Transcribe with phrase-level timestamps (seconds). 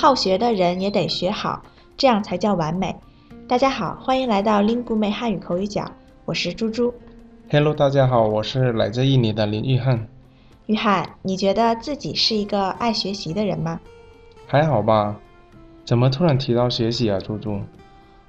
[0.00, 1.62] 好学的人也得学好，
[1.94, 2.96] 这样才叫完美。
[3.46, 5.92] 大家好，欢迎来到 Lingu 妹汉语口语角，
[6.24, 6.94] 我是猪猪。
[7.50, 10.08] Hello，大家好，我是来自印尼的林玉汉。
[10.68, 13.78] 约翰，你觉得自己是一个爱学习的人吗？
[14.46, 15.20] 还好吧？
[15.84, 17.60] 怎么突然提到学习啊，猪猪？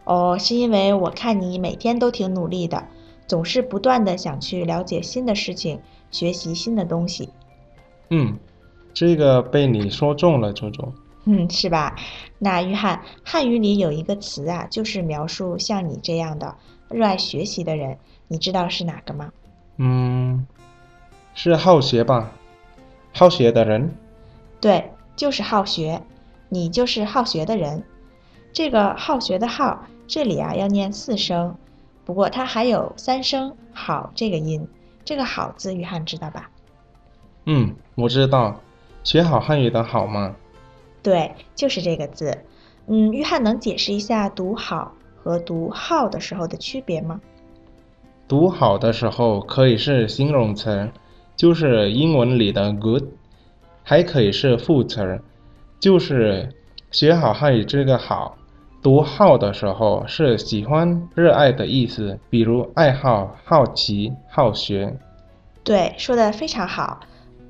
[0.03, 2.83] 哦，是因为我看你每天都挺努力的，
[3.27, 5.79] 总是不断的想去了解新的事情，
[6.11, 7.29] 学习新的东西。
[8.09, 8.37] 嗯，
[8.93, 10.91] 这个被你说中了，猪猪。
[11.25, 11.95] 嗯，是吧？
[12.39, 16.55] 那约翰，汉语里有一个词啊，就是描述像你这样的
[16.89, 19.31] 热爱学习的人，你知道是哪个吗？
[19.77, 20.47] 嗯，
[21.35, 22.31] 是好学吧？
[23.13, 23.93] 好学的人。
[24.59, 26.01] 对，就是好学，
[26.49, 27.83] 你就是好学的人。
[28.51, 31.55] 这个好学的好，这里啊要念四声，
[32.03, 34.67] 不过它还有三声好这个音。
[35.05, 36.49] 这个好字，约翰知道吧？
[37.45, 38.59] 嗯，我知道，
[39.03, 40.35] 学好汉语的好嘛。
[41.03, 42.37] 对，就是这个字。
[42.87, 47.21] 嗯，约翰能解释一下读好和读好的时候的区别吗？
[48.27, 50.89] 读好的时候可以是形容词，
[51.35, 53.03] 就是英文里的 good，
[53.83, 55.21] 还可以是副词，
[55.79, 56.49] 就是
[56.91, 58.37] 学好汉语这个好。
[58.81, 64.97] 读好的时候是喜欢、热爱的意思，比如爱好、好奇、好学。
[65.63, 66.99] 对，说的非常好。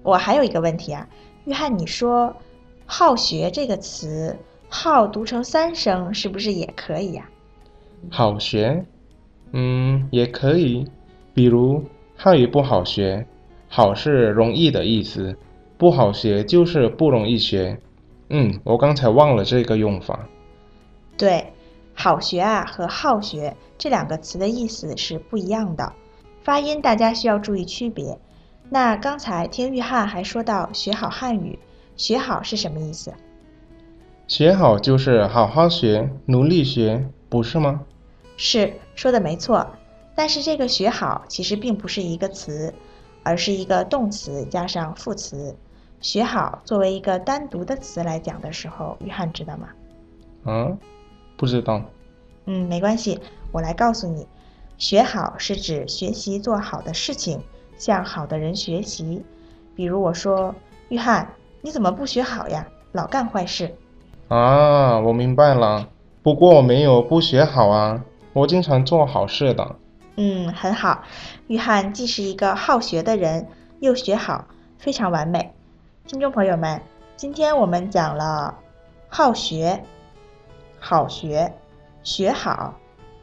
[0.03, 1.07] 我还有一个问题啊，
[1.45, 2.35] 约翰，你说
[2.93, 4.35] “好学”这个词
[4.67, 7.25] ，“好”读成三声，是不是也可以呀、
[8.09, 8.83] 好学，
[9.53, 10.85] 嗯，也可以。
[11.33, 11.81] 比如
[12.17, 13.25] 汉语不好学，
[13.69, 15.33] 好是容易的意思，
[15.77, 17.79] 不好学就是不容易学。
[18.29, 20.27] 嗯，我刚才忘了这个用法。
[21.17, 21.53] 对，
[21.93, 25.93] 好学啊和好学这两个词的意思是不一样的，
[26.43, 28.19] 发音大家需要注意区别。
[28.69, 31.57] 那刚才听玉汉还说到学好汉语，
[32.01, 33.13] 学好是什么意思？
[34.27, 37.81] 学好就是好好学，努力学，不是吗？
[38.37, 39.67] 是说的没错，
[40.15, 42.73] 但是这个学好其实并不是一个词，
[43.21, 45.55] 而是一个动词加上副词。
[45.99, 49.69] 学好作为一个单独的词来讲的时候，约翰知道吗？
[50.45, 50.75] 嗯，
[51.37, 51.83] 不知道。
[52.45, 53.19] 嗯，没关系，
[53.51, 54.25] 我来告诉你，
[54.79, 57.39] 学好是指学习做好的事情，
[57.77, 59.21] 向好的人学习。
[59.75, 60.55] 比如我说，
[60.89, 62.67] 约翰，你怎么不学好呀？
[62.91, 63.75] 老干坏事。
[64.27, 65.87] 啊，我明白了。
[66.23, 69.75] 不过我没有不学好啊，我经常做好事的。
[70.17, 71.03] 嗯，很好。
[71.47, 73.47] 约翰既是一个好学的人，
[73.79, 74.45] 又学好，
[74.77, 75.53] 非常完美。
[76.07, 76.81] 听众朋友们，
[77.15, 78.55] 今天我们讲了
[79.07, 79.83] 好学、
[80.79, 81.53] 好学、
[82.03, 82.75] 学好。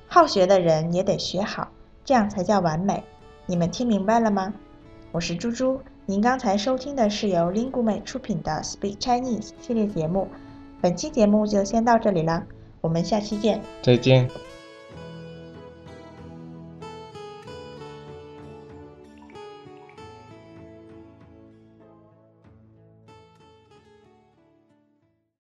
[0.07, 1.69] 好学的人也得学好，
[2.05, 3.05] 这样才叫完美。
[3.47, 4.55] 你们听明白了吗？
[5.13, 10.27] 我是猪猪，您刚才收听的是由 Lingueme 出品的 Speak Chinese 系列节目。
[10.81, 12.47] 本期节目就先到这里了，
[12.81, 13.61] 我们下期见。
[13.83, 14.27] 再见。